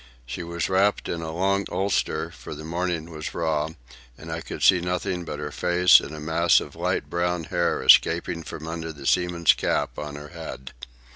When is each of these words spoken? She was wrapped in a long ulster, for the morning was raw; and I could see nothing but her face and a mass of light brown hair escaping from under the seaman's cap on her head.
She 0.25 0.41
was 0.41 0.67
wrapped 0.67 1.07
in 1.07 1.21
a 1.21 1.31
long 1.31 1.67
ulster, 1.71 2.31
for 2.31 2.55
the 2.55 2.63
morning 2.65 3.11
was 3.11 3.35
raw; 3.35 3.69
and 4.17 4.31
I 4.31 4.41
could 4.41 4.63
see 4.63 4.81
nothing 4.81 5.25
but 5.25 5.37
her 5.37 5.51
face 5.51 5.99
and 5.99 6.11
a 6.15 6.19
mass 6.19 6.59
of 6.59 6.75
light 6.75 7.07
brown 7.07 7.43
hair 7.43 7.83
escaping 7.83 8.41
from 8.41 8.67
under 8.67 8.91
the 8.91 9.05
seaman's 9.05 9.53
cap 9.53 9.99
on 9.99 10.15
her 10.15 10.29
head. 10.29 10.73